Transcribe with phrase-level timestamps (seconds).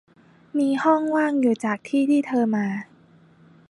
[0.57, 2.67] มีห้องว่างอยู่จากที่ที่เธอมา